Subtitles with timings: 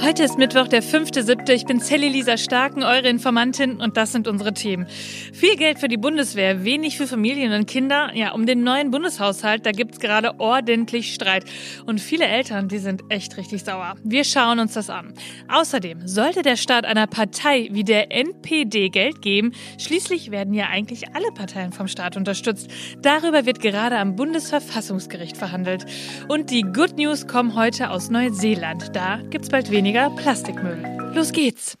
[0.00, 1.50] Heute ist Mittwoch, der 5.7.
[1.50, 4.86] Ich bin Sally Lisa Starken, eure Informantin und das sind unsere Themen.
[5.32, 8.12] Viel Geld für die Bundeswehr, wenig für Familien und Kinder.
[8.14, 11.44] Ja, um den neuen Bundeshaushalt, da gibt's gerade ordentlich Streit.
[11.84, 13.96] Und viele Eltern, die sind echt richtig sauer.
[14.04, 15.14] Wir schauen uns das an.
[15.48, 19.52] Außerdem sollte der Staat einer Partei wie der NPD Geld geben.
[19.78, 22.70] Schließlich werden ja eigentlich alle Parteien vom Staat unterstützt.
[23.02, 25.86] Darüber wird gerade am Bundesverfassungsgericht verhandelt.
[26.28, 28.94] Und die Good News kommen heute aus Neuseeland.
[28.94, 30.82] Da gibt's bald weniger weniger Plastikmüll.
[31.14, 31.78] Los geht's!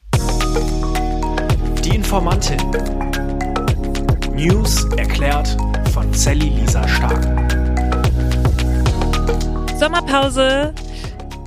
[1.84, 2.56] Die Informantin.
[4.34, 5.54] News erklärt
[5.92, 7.22] von Sally Lisa Stark.
[9.78, 10.72] Sommerpause.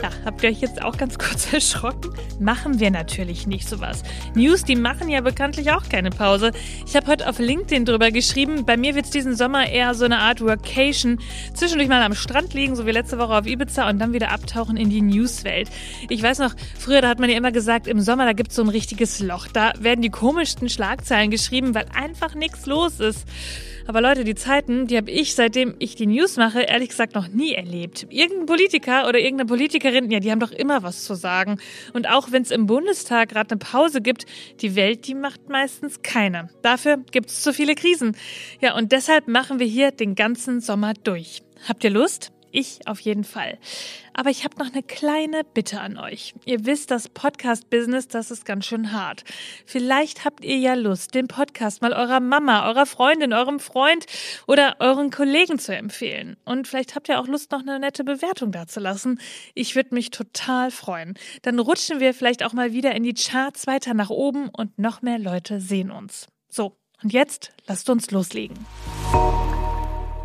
[0.02, 2.12] Ja, habt ihr euch jetzt auch ganz kurz erschrocken?
[2.40, 4.02] Machen wir natürlich nicht sowas.
[4.34, 6.54] News, die machen ja bekanntlich auch keine Pause.
[6.88, 10.06] Ich habe heute auf LinkedIn drüber geschrieben, bei mir wird es diesen Sommer eher so
[10.06, 11.20] eine Art Workation.
[11.54, 14.76] Zwischendurch mal am Strand liegen, so wie letzte Woche auf Ibiza und dann wieder abtauchen
[14.76, 15.70] in die Newswelt.
[16.10, 18.56] Ich weiß noch, früher da hat man ja immer gesagt, im Sommer da gibt es
[18.56, 19.48] so ein richtiges Loch.
[19.54, 23.28] Da werden die komischsten Schlagzeilen geschrieben, weil einfach nichts los ist.
[23.88, 27.28] Aber Leute, die Zeiten, die habe ich, seitdem ich die News mache, ehrlich gesagt noch
[27.28, 28.08] nie erlebt.
[28.10, 31.60] Irgendein Politiker oder irgendeine Politikerin, ja, die haben doch immer was zu sagen.
[31.94, 34.26] Und auch wenn es im Bundestag gerade eine Pause gibt,
[34.62, 36.50] die Welt, die macht meistens keine.
[36.62, 38.16] Dafür gibt es zu viele Krisen.
[38.62, 41.42] Ja, und deshalb machen wir hier den ganzen Sommer durch.
[41.68, 42.32] Habt ihr Lust?
[42.52, 43.58] Ich auf jeden Fall.
[44.14, 46.34] Aber ich habe noch eine kleine Bitte an euch.
[46.46, 49.24] Ihr wisst, das Podcast-Business, das ist ganz schön hart.
[49.66, 54.06] Vielleicht habt ihr ja Lust, den Podcast mal eurer Mama, eurer Freundin, eurem Freund
[54.48, 56.38] oder euren Kollegen zu empfehlen.
[56.44, 59.20] Und vielleicht habt ihr auch Lust, noch eine nette Bewertung dazulassen.
[59.54, 61.16] Ich würde mich total freuen.
[61.44, 65.02] Dann rutschen wir vielleicht auch mal wieder in die Charts weiter nach oben und noch
[65.02, 66.28] mehr Leute sehen uns.
[66.50, 68.58] So, und jetzt lasst uns loslegen.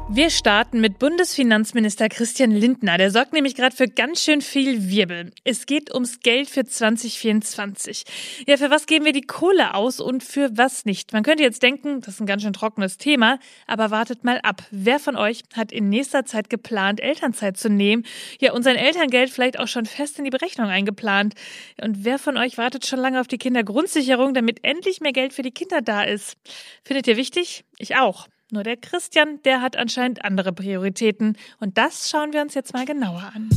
[0.09, 2.97] Wir starten mit Bundesfinanzminister Christian Lindner.
[2.97, 5.33] Der sorgt nämlich gerade für ganz schön viel Wirbel.
[5.43, 8.05] Es geht ums Geld für 2024.
[8.47, 11.13] Ja, für was geben wir die Kohle aus und für was nicht?
[11.13, 14.63] Man könnte jetzt denken, das ist ein ganz schön trockenes Thema, aber wartet mal ab.
[14.71, 18.07] Wer von euch hat in nächster Zeit geplant, Elternzeit zu nehmen?
[18.39, 21.35] Ja, und sein Elterngeld vielleicht auch schon fest in die Berechnung eingeplant?
[21.83, 25.43] Und wer von euch wartet schon lange auf die Kindergrundsicherung, damit endlich mehr Geld für
[25.43, 26.37] die Kinder da ist?
[26.85, 27.65] Findet ihr wichtig?
[27.79, 28.29] Ich auch.
[28.57, 31.37] Nur der Christian, der hat anscheinend andere Prioritäten.
[31.61, 33.51] Und das schauen wir uns jetzt mal genauer an.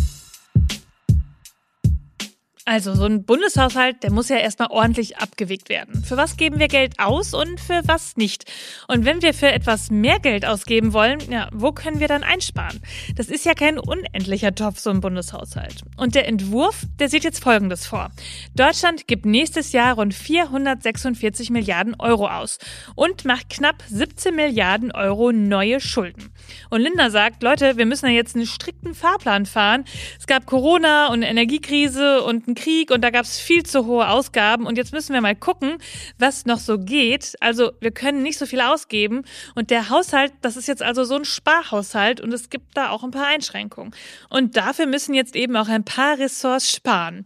[2.70, 6.04] Also so ein Bundeshaushalt, der muss ja erstmal ordentlich abgewegt werden.
[6.04, 8.46] Für was geben wir Geld aus und für was nicht?
[8.88, 12.80] Und wenn wir für etwas mehr Geld ausgeben wollen, ja, wo können wir dann einsparen?
[13.16, 15.82] Das ist ja kein unendlicher Topf, so ein Bundeshaushalt.
[15.98, 18.12] Und der Entwurf, der sieht jetzt Folgendes vor.
[18.56, 22.60] Deutschland gibt nächstes Jahr rund 446 Milliarden Euro aus
[22.94, 26.32] und macht knapp 17 Milliarden Euro neue Schulden.
[26.70, 29.86] Und Lindner sagt, Leute, wir müssen ja jetzt einen strikten Fahrplan fahren.
[30.20, 34.08] Es gab Corona und Energiekrise und ein Krieg und da gab es viel zu hohe
[34.10, 35.78] Ausgaben und jetzt müssen wir mal gucken,
[36.18, 37.36] was noch so geht.
[37.40, 39.24] Also wir können nicht so viel ausgeben
[39.56, 43.04] und der Haushalt, das ist jetzt also so ein Sparhaushalt und es gibt da auch
[43.04, 43.94] ein paar Einschränkungen.
[44.30, 47.26] Und dafür müssen jetzt eben auch ein paar Ressorts sparen.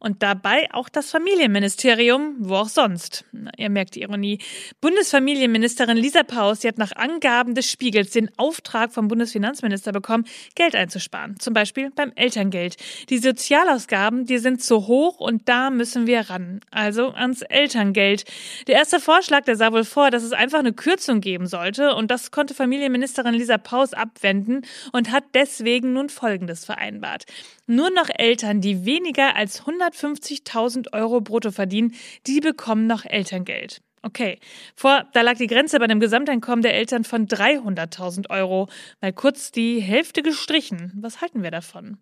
[0.00, 3.24] Und dabei auch das Familienministerium, wo auch sonst.
[3.56, 4.38] Ihr merkt die Ironie.
[4.80, 10.76] Bundesfamilienministerin Lisa Paus, die hat nach Angaben des Spiegels den Auftrag vom Bundesfinanzminister bekommen, Geld
[10.76, 11.40] einzusparen.
[11.40, 12.76] Zum Beispiel beim Elterngeld.
[13.08, 16.60] Die Sozialausgaben, die sind zu hoch und da müssen wir ran.
[16.70, 18.24] Also ans Elterngeld.
[18.68, 21.96] Der erste Vorschlag, der sah wohl vor, dass es einfach eine Kürzung geben sollte.
[21.96, 27.24] Und das konnte Familienministerin Lisa Paus abwenden und hat deswegen nun Folgendes vereinbart.
[27.70, 31.94] Nur noch Eltern, die weniger als 150.000 Euro brutto verdienen,
[32.26, 33.82] die bekommen noch Elterngeld.
[34.00, 34.38] Okay,
[34.74, 38.70] vor, da lag die Grenze bei einem Gesamteinkommen der Eltern von 300.000 Euro.
[39.02, 40.94] Mal kurz die Hälfte gestrichen.
[40.98, 41.98] Was halten wir davon?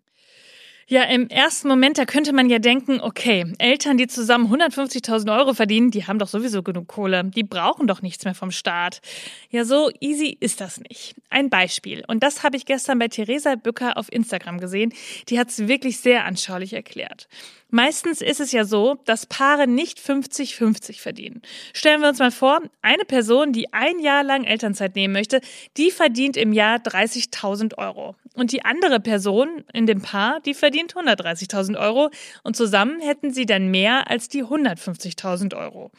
[0.89, 5.53] Ja, im ersten Moment, da könnte man ja denken, okay, Eltern, die zusammen 150.000 Euro
[5.53, 7.25] verdienen, die haben doch sowieso genug Kohle.
[7.25, 9.01] Die brauchen doch nichts mehr vom Staat.
[9.49, 11.15] Ja, so easy ist das nicht.
[11.29, 12.05] Ein Beispiel.
[12.07, 14.93] Und das habe ich gestern bei Theresa Bücker auf Instagram gesehen.
[15.27, 17.27] Die hat es wirklich sehr anschaulich erklärt.
[17.69, 21.41] Meistens ist es ja so, dass Paare nicht 50-50 verdienen.
[21.73, 25.41] Stellen wir uns mal vor, eine Person, die ein Jahr lang Elternzeit nehmen möchte,
[25.75, 28.15] die verdient im Jahr 30.000 Euro.
[28.35, 32.09] Und die andere Person in dem Paar, die verdient 130.000 Euro.
[32.43, 35.91] Und zusammen hätten sie dann mehr als die 150.000 Euro.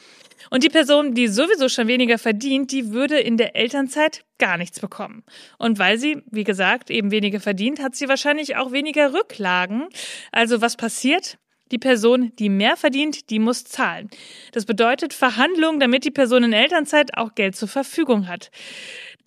[0.50, 4.80] Und die Person, die sowieso schon weniger verdient, die würde in der Elternzeit gar nichts
[4.80, 5.22] bekommen.
[5.58, 9.88] Und weil sie, wie gesagt, eben weniger verdient, hat sie wahrscheinlich auch weniger Rücklagen.
[10.32, 11.38] Also was passiert?
[11.70, 14.10] Die Person, die mehr verdient, die muss zahlen.
[14.52, 18.50] Das bedeutet Verhandlungen, damit die Person in Elternzeit auch Geld zur Verfügung hat.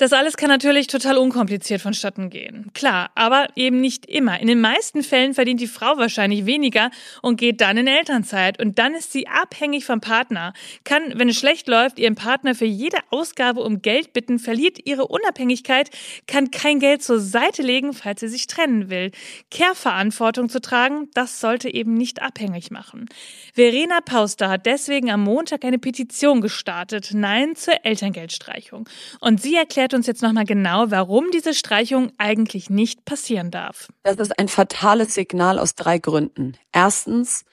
[0.01, 2.71] Das alles kann natürlich total unkompliziert vonstatten gehen.
[2.74, 4.39] Klar, aber eben nicht immer.
[4.39, 6.89] In den meisten Fällen verdient die Frau wahrscheinlich weniger
[7.21, 8.59] und geht dann in Elternzeit.
[8.59, 10.53] Und dann ist sie abhängig vom Partner.
[10.86, 15.06] Kann, wenn es schlecht läuft, ihren Partner für jede Ausgabe um Geld bitten, verliert ihre
[15.06, 15.92] Unabhängigkeit,
[16.25, 19.12] kann kein Geld zur Seite legen, falls sie sich trennen will.
[19.51, 23.06] Care-Verantwortung zu tragen, das sollte eben nicht abhängig machen.
[23.54, 27.12] Verena Pauster hat deswegen am Montag eine Petition gestartet.
[27.13, 28.89] Nein zur Elterngeldstreichung.
[29.19, 33.89] Und sie erklärt erklärt uns jetzt nochmal genau, warum diese Streichung eigentlich nicht passieren darf.
[34.03, 36.53] Das ist ein fatales Signal aus drei Gründen.
[36.71, 37.43] Erstens,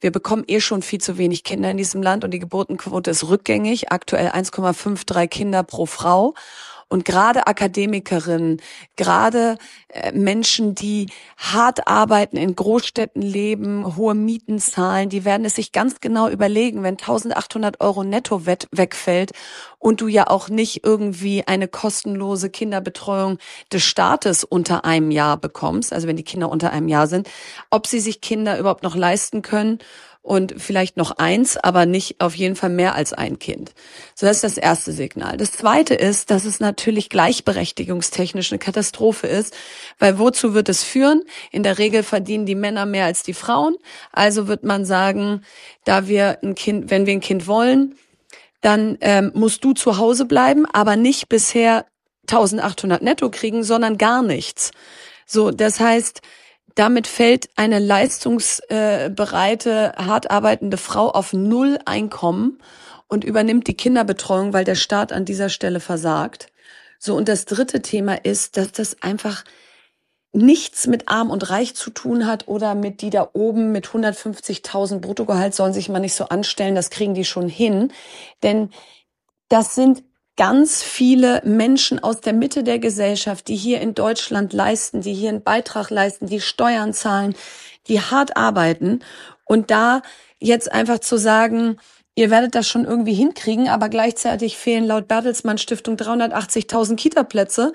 [0.00, 3.28] wir bekommen eh schon viel zu wenig Kinder in diesem Land und die Geburtenquote ist
[3.28, 6.34] rückgängig, aktuell 1,53 Kinder pro Frau.
[6.94, 8.62] Und gerade Akademikerinnen,
[8.94, 9.58] gerade
[9.88, 15.72] äh, Menschen, die hart arbeiten, in Großstädten leben, hohe Mieten zahlen, die werden es sich
[15.72, 19.32] ganz genau überlegen, wenn 1800 Euro netto wegfällt
[19.80, 23.38] und du ja auch nicht irgendwie eine kostenlose Kinderbetreuung
[23.72, 27.28] des Staates unter einem Jahr bekommst, also wenn die Kinder unter einem Jahr sind,
[27.70, 29.80] ob sie sich Kinder überhaupt noch leisten können
[30.24, 33.74] und vielleicht noch eins, aber nicht auf jeden Fall mehr als ein Kind.
[34.14, 35.36] So, das ist das erste Signal.
[35.36, 39.54] Das zweite ist, dass es natürlich gleichberechtigungstechnisch eine Katastrophe ist,
[39.98, 41.22] weil wozu wird es führen?
[41.52, 43.76] In der Regel verdienen die Männer mehr als die Frauen.
[44.12, 45.42] Also wird man sagen,
[45.84, 47.94] da wir ein Kind, wenn wir ein Kind wollen,
[48.62, 51.84] dann ähm, musst du zu Hause bleiben, aber nicht bisher
[52.30, 54.70] 1800 netto kriegen, sondern gar nichts.
[55.26, 56.22] So, das heißt,
[56.74, 62.58] damit fällt eine leistungsbereite, hart arbeitende Frau auf null Einkommen
[63.08, 66.48] und übernimmt die Kinderbetreuung, weil der Staat an dieser Stelle versagt.
[66.98, 69.44] So, und das dritte Thema ist, dass das einfach
[70.32, 74.98] nichts mit arm und reich zu tun hat oder mit die da oben mit 150.000
[74.98, 77.92] Bruttogehalt sollen sich mal nicht so anstellen, das kriegen die schon hin.
[78.42, 78.70] Denn
[79.48, 80.02] das sind
[80.36, 85.28] ganz viele Menschen aus der Mitte der Gesellschaft, die hier in Deutschland leisten, die hier
[85.28, 87.34] einen Beitrag leisten, die Steuern zahlen,
[87.86, 89.00] die hart arbeiten.
[89.44, 90.02] Und da
[90.40, 91.76] jetzt einfach zu sagen,
[92.16, 97.72] ihr werdet das schon irgendwie hinkriegen, aber gleichzeitig fehlen laut Bertelsmann Stiftung 380.000 Kita-Plätze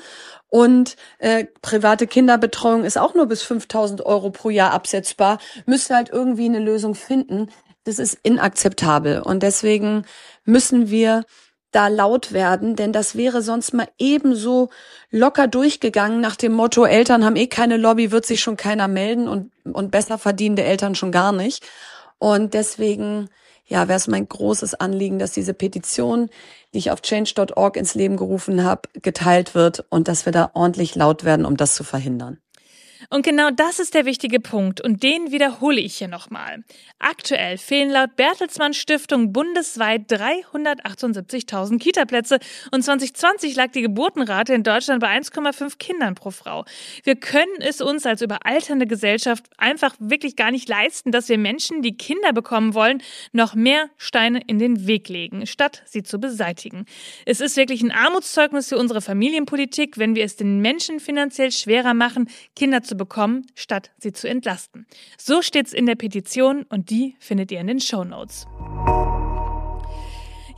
[0.50, 5.96] und äh, private Kinderbetreuung ist auch nur bis 5.000 Euro pro Jahr absetzbar, müsst ihr
[5.96, 7.50] halt irgendwie eine Lösung finden.
[7.86, 10.06] Das ist inakzeptabel und deswegen
[10.44, 11.24] müssen wir
[11.72, 14.70] da laut werden, denn das wäre sonst mal ebenso
[15.12, 19.28] locker durchgegangen nach dem Motto, Eltern haben eh keine Lobby, wird sich schon keiner melden
[19.28, 21.64] und, und besser verdienende Eltern schon gar nicht.
[22.18, 23.30] Und deswegen,
[23.66, 26.30] ja, wäre es mein großes Anliegen, dass diese Petition,
[26.74, 30.96] die ich auf change.org ins Leben gerufen habe, geteilt wird und dass wir da ordentlich
[30.96, 32.40] laut werden, um das zu verhindern.
[33.10, 36.64] Und genau das ist der wichtige Punkt und den wiederhole ich hier nochmal.
[37.00, 42.40] Aktuell fehlen laut Bertelsmann Stiftung bundesweit 378.000 Kitaplätze
[42.72, 46.66] und 2020 lag die Geburtenrate in Deutschland bei 1,5 Kindern pro Frau.
[47.04, 51.82] Wir können es uns als überalternde Gesellschaft einfach wirklich gar nicht leisten, dass wir Menschen,
[51.82, 53.02] die Kinder bekommen wollen,
[53.32, 56.86] noch mehr Steine in den Weg legen, statt sie zu beseitigen.
[57.26, 61.94] Es ist wirklich ein Armutszeugnis für unsere Familienpolitik, wenn wir es den Menschen finanziell schwerer
[61.94, 64.86] machen, Kinder zu bekommen, statt sie zu entlasten.
[65.18, 68.48] So steht's in der Petition und die findet ihr in den Show Notes.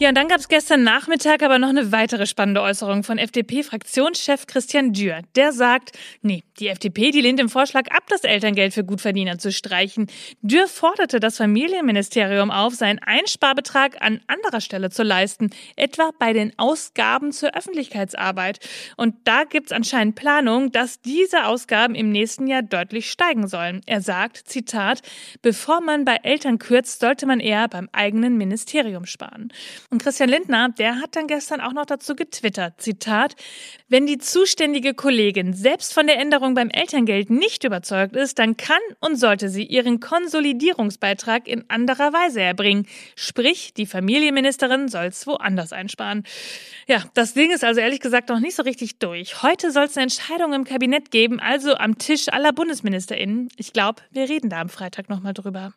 [0.01, 4.47] Ja, und dann gab es gestern Nachmittag aber noch eine weitere spannende Äußerung von FDP-Fraktionschef
[4.47, 5.21] Christian Dürr.
[5.35, 5.91] Der sagt,
[6.23, 10.07] nee, die FDP, die lehnt den Vorschlag ab, das Elterngeld für Gutverdiener zu streichen.
[10.41, 16.51] Dürr forderte das Familienministerium auf, seinen Einsparbetrag an anderer Stelle zu leisten, etwa bei den
[16.57, 18.57] Ausgaben zur Öffentlichkeitsarbeit.
[18.97, 23.81] Und da gibt's anscheinend Planung, dass diese Ausgaben im nächsten Jahr deutlich steigen sollen.
[23.85, 25.03] Er sagt, Zitat,
[25.43, 29.53] bevor man bei Eltern kürzt, sollte man eher beim eigenen Ministerium sparen.
[29.91, 33.35] Und Christian Lindner, der hat dann gestern auch noch dazu getwittert, Zitat,
[33.89, 38.79] wenn die zuständige Kollegin selbst von der Änderung beim Elterngeld nicht überzeugt ist, dann kann
[39.01, 42.87] und sollte sie ihren Konsolidierungsbeitrag in anderer Weise erbringen.
[43.17, 46.23] Sprich, die Familienministerin soll es woanders einsparen.
[46.87, 49.43] Ja, das Ding ist also ehrlich gesagt noch nicht so richtig durch.
[49.43, 53.49] Heute soll es eine Entscheidung im Kabinett geben, also am Tisch aller BundesministerInnen.
[53.57, 55.73] Ich glaube, wir reden da am Freitag nochmal drüber.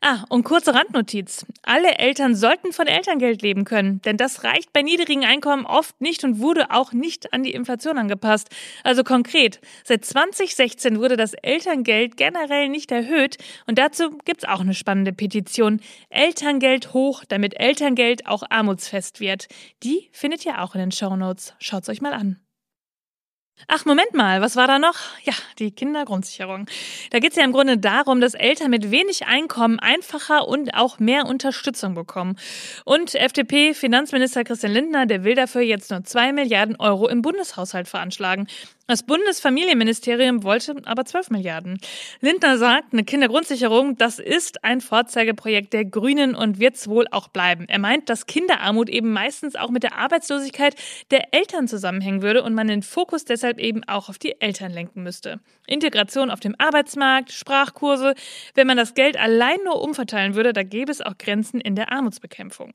[0.00, 1.44] Ah, und kurze Randnotiz.
[1.62, 6.22] Alle Eltern sollten von Elterngeld leben können, denn das reicht bei niedrigen Einkommen oft nicht
[6.22, 8.48] und wurde auch nicht an die Inflation angepasst.
[8.84, 14.74] Also konkret, seit 2016 wurde das Elterngeld generell nicht erhöht und dazu gibt's auch eine
[14.74, 15.80] spannende Petition.
[16.10, 19.48] Elterngeld hoch, damit Elterngeld auch armutsfest wird.
[19.82, 21.54] Die findet ihr auch in den Shownotes.
[21.58, 22.38] Schaut's euch mal an.
[23.66, 24.94] Ach, Moment mal, was war da noch?
[25.24, 26.66] Ja, die Kindergrundsicherung.
[27.10, 30.98] Da geht es ja im Grunde darum, dass Eltern mit wenig Einkommen einfacher und auch
[30.98, 32.36] mehr Unterstützung bekommen.
[32.84, 38.46] Und FDP-Finanzminister Christian Lindner, der will dafür jetzt nur zwei Milliarden Euro im Bundeshaushalt veranschlagen.
[38.90, 41.78] Das Bundesfamilienministerium wollte aber 12 Milliarden.
[42.22, 47.28] Lindner sagt, eine Kindergrundsicherung, das ist ein Vorzeigeprojekt der Grünen und wird es wohl auch
[47.28, 47.66] bleiben.
[47.68, 50.74] Er meint, dass Kinderarmut eben meistens auch mit der Arbeitslosigkeit
[51.10, 55.02] der Eltern zusammenhängen würde und man den Fokus deshalb eben auch auf die Eltern lenken
[55.02, 55.40] müsste.
[55.66, 58.14] Integration auf dem Arbeitsmarkt, Sprachkurse,
[58.54, 61.92] wenn man das Geld allein nur umverteilen würde, da gäbe es auch Grenzen in der
[61.92, 62.72] Armutsbekämpfung.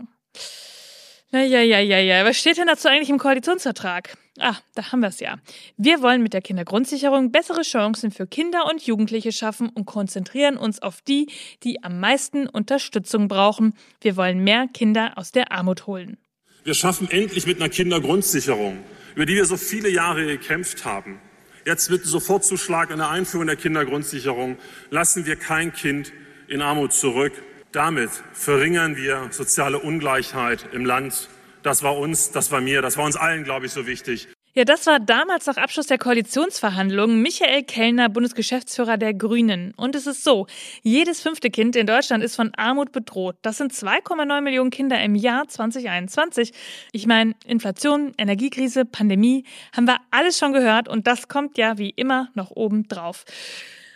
[1.33, 2.25] Ja, ja, ja, ja, ja.
[2.25, 4.15] Was steht denn dazu eigentlich im Koalitionsvertrag?
[4.37, 5.39] Ah, da haben wir es ja.
[5.77, 10.79] Wir wollen mit der Kindergrundsicherung bessere Chancen für Kinder und Jugendliche schaffen und konzentrieren uns
[10.79, 11.31] auf die,
[11.63, 13.73] die am meisten Unterstützung brauchen.
[13.99, 16.17] Wir wollen mehr Kinder aus der Armut holen.
[16.65, 18.77] Wir schaffen endlich mit einer Kindergrundsicherung,
[19.15, 21.19] über die wir so viele Jahre gekämpft haben.
[21.65, 24.57] Jetzt mit Sofortzuschlag in der Einführung der Kindergrundsicherung
[24.91, 26.13] lassen wir kein Kind
[26.47, 27.33] in Armut zurück.
[27.73, 31.27] Damit verringern wir soziale Ungleichheit im Land.
[31.63, 34.27] Das war uns, das war mir, das war uns allen, glaube ich, so wichtig.
[34.53, 39.73] Ja, das war damals nach Abschluss der Koalitionsverhandlungen Michael Kellner, Bundesgeschäftsführer der Grünen.
[39.75, 40.45] Und es ist so,
[40.83, 43.37] jedes fünfte Kind in Deutschland ist von Armut bedroht.
[43.41, 46.53] Das sind 2,9 Millionen Kinder im Jahr 2021.
[46.91, 51.89] Ich meine, Inflation, Energiekrise, Pandemie, haben wir alles schon gehört und das kommt ja wie
[51.89, 53.25] immer noch oben drauf.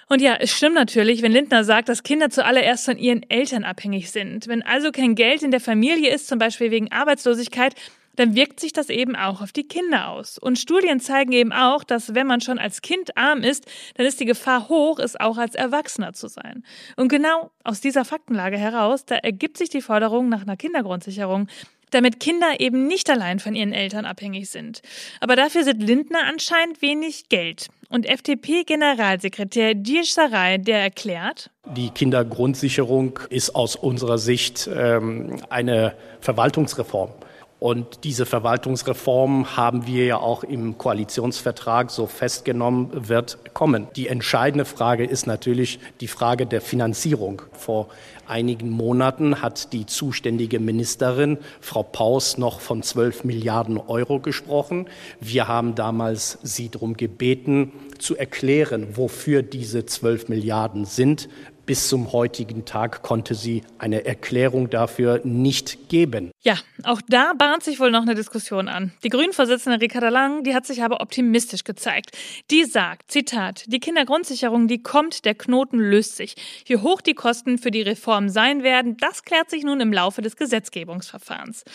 [0.10, 4.10] Und ja, es stimmt natürlich, wenn Lindner sagt, dass Kinder zuallererst von ihren Eltern abhängig
[4.12, 4.48] sind.
[4.48, 7.76] Wenn also kein Geld in der Familie ist, zum Beispiel wegen Arbeitslosigkeit,
[8.16, 10.38] dann wirkt sich das eben auch auf die Kinder aus.
[10.38, 14.20] Und Studien zeigen eben auch, dass wenn man schon als Kind arm ist, dann ist
[14.20, 16.64] die Gefahr hoch, es auch als Erwachsener zu sein.
[16.96, 21.48] Und genau aus dieser Faktenlage heraus, da ergibt sich die Forderung nach einer Kindergrundsicherung,
[21.92, 24.82] damit Kinder eben nicht allein von ihren Eltern abhängig sind.
[25.20, 27.68] Aber dafür sind Lindner anscheinend wenig Geld.
[27.90, 37.12] Und FDP-Generalsekretär Dirsch Sarai, der erklärt, die Kindergrundsicherung ist aus unserer Sicht ähm, eine Verwaltungsreform.
[37.60, 43.88] Und diese Verwaltungsreform haben wir ja auch im Koalitionsvertrag so festgenommen, wird kommen.
[43.96, 47.42] Die entscheidende Frage ist natürlich die Frage der Finanzierung.
[47.54, 47.88] Vor
[48.28, 54.88] einigen Monaten hat die zuständige Ministerin, Frau Paus, noch von 12 Milliarden Euro gesprochen.
[55.20, 61.28] Wir haben damals sie darum gebeten, zu erklären, wofür diese 12 Milliarden sind.
[61.68, 66.32] Bis zum heutigen Tag konnte sie eine Erklärung dafür nicht geben.
[66.42, 68.94] Ja, auch da bahnt sich wohl noch eine Diskussion an.
[69.04, 72.18] Die Grünen-Vorsitzende Ricarda Lang, die hat sich aber optimistisch gezeigt.
[72.52, 76.36] Die sagt, Zitat, die Kindergrundsicherung, die kommt, der Knoten löst sich.
[76.68, 80.22] Wie hoch die Kosten für die Reform sein werden, das klärt sich nun im Laufe
[80.22, 81.66] des Gesetzgebungsverfahrens.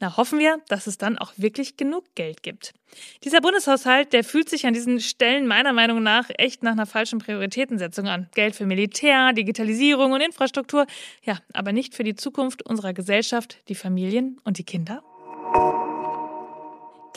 [0.00, 2.72] Na, hoffen wir, dass es dann auch wirklich genug Geld gibt.
[3.24, 7.18] Dieser Bundeshaushalt, der fühlt sich an diesen Stellen meiner Meinung nach echt nach einer falschen
[7.18, 8.28] Prioritätensetzung an.
[8.34, 10.86] Geld für Militär, Digitalisierung und Infrastruktur,
[11.24, 15.02] ja, aber nicht für die Zukunft unserer Gesellschaft, die Familien und die Kinder.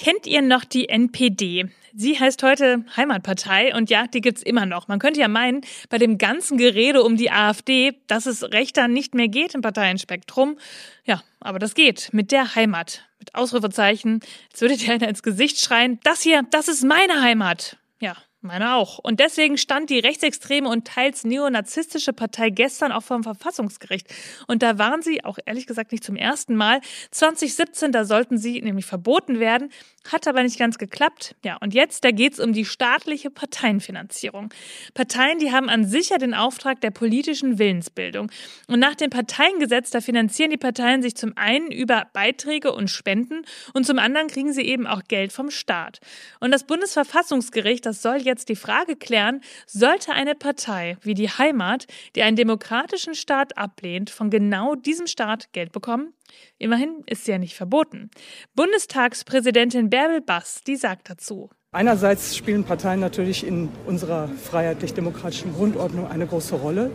[0.03, 1.69] Kennt ihr noch die NPD?
[1.93, 4.87] Sie heißt heute Heimatpartei und ja, die gibt's immer noch.
[4.87, 9.13] Man könnte ja meinen, bei dem ganzen Gerede um die AfD, dass es rechter nicht
[9.13, 10.57] mehr geht im Parteienspektrum.
[11.05, 13.07] Ja, aber das geht mit der Heimat.
[13.19, 14.21] Mit Ausrufezeichen.
[14.49, 17.77] Jetzt würde der einer ins Gesicht schreien, das hier, das ist meine Heimat.
[17.99, 18.97] Ja, meine auch.
[18.97, 24.07] Und deswegen stand die rechtsextreme und teils neonazistische Partei gestern auch vor dem Verfassungsgericht.
[24.47, 26.81] Und da waren sie, auch ehrlich gesagt nicht zum ersten Mal,
[27.11, 29.69] 2017, da sollten sie nämlich verboten werden,
[30.11, 31.35] hat aber nicht ganz geklappt.
[31.45, 34.49] Ja, und jetzt, da geht's um die staatliche Parteienfinanzierung.
[34.93, 38.31] Parteien, die haben an sich ja den Auftrag der politischen Willensbildung.
[38.67, 43.43] Und nach dem Parteiengesetz, da finanzieren die Parteien sich zum einen über Beiträge und Spenden
[43.73, 45.99] und zum anderen kriegen sie eben auch Geld vom Staat.
[46.39, 51.87] Und das Bundesverfassungsgericht, das soll jetzt die Frage klären, sollte eine Partei wie die Heimat,
[52.15, 56.13] die einen demokratischen Staat ablehnt, von genau diesem Staat Geld bekommen?
[56.57, 58.09] Immerhin ist sie ja nicht verboten.
[58.55, 61.49] Bundestagspräsidentin Bärbel Bass, die sagt dazu.
[61.73, 66.91] Einerseits spielen Parteien natürlich in unserer freiheitlich-demokratischen Grundordnung eine große Rolle,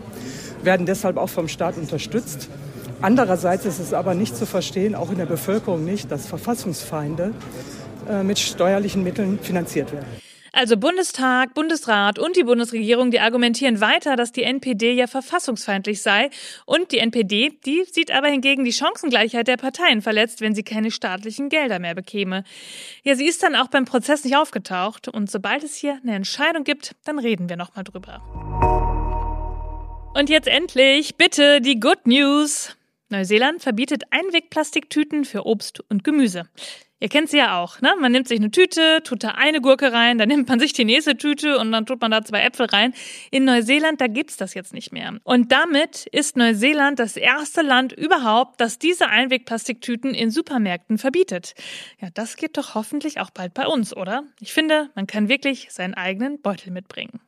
[0.63, 2.51] werden deshalb auch vom Staat unterstützt.
[3.01, 7.33] Andererseits ist es aber nicht zu verstehen, auch in der Bevölkerung nicht, dass Verfassungsfeinde
[8.09, 10.07] äh, mit steuerlichen Mitteln finanziert werden.
[10.57, 16.31] Also Bundestag, Bundesrat und die Bundesregierung, die argumentieren weiter, dass die NPD ja verfassungsfeindlich sei.
[16.65, 20.91] Und die NPD, die sieht aber hingegen die Chancengleichheit der Parteien verletzt, wenn sie keine
[20.91, 22.43] staatlichen Gelder mehr bekäme.
[23.03, 25.09] Ja, sie ist dann auch beim Prozess nicht aufgetaucht.
[25.09, 28.23] Und sobald es hier eine Entscheidung gibt, dann reden wir nochmal drüber.
[30.15, 32.75] Und jetzt endlich, bitte, die Good News.
[33.11, 36.49] Neuseeland verbietet Einwegplastiktüten für Obst und Gemüse.
[36.99, 37.95] Ihr kennt sie ja auch, ne?
[38.01, 40.87] Man nimmt sich eine Tüte, tut da eine Gurke rein, dann nimmt man sich die
[40.87, 42.95] nächste Tüte und dann tut man da zwei Äpfel rein.
[43.31, 45.19] In Neuseeland, da gibt's das jetzt nicht mehr.
[45.23, 51.55] Und damit ist Neuseeland das erste Land überhaupt, das diese Einwegplastiktüten in Supermärkten verbietet.
[52.01, 54.25] Ja, das geht doch hoffentlich auch bald bei uns, oder?
[54.41, 57.21] Ich finde, man kann wirklich seinen eigenen Beutel mitbringen.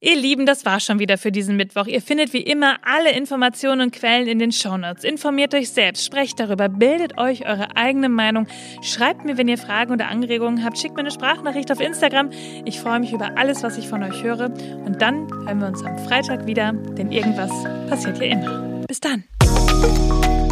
[0.00, 1.86] Ihr Lieben, das war schon wieder für diesen Mittwoch.
[1.86, 5.04] Ihr findet wie immer alle Informationen und Quellen in den Shownotes.
[5.04, 8.46] Informiert euch selbst, sprecht darüber, bildet euch eure eigene Meinung.
[8.82, 10.78] Schreibt mir, wenn ihr Fragen oder Anregungen habt.
[10.78, 12.30] Schickt mir eine Sprachnachricht auf Instagram.
[12.64, 14.46] Ich freue mich über alles, was ich von euch höre.
[14.84, 17.50] Und dann hören wir uns am Freitag wieder, denn irgendwas
[17.88, 18.84] passiert hier immer.
[18.86, 19.24] Bis dann.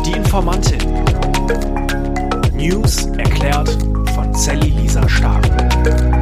[0.06, 0.78] Die Informantin.
[2.54, 3.70] News erklärt
[4.14, 6.21] von Sally Lisa Stark.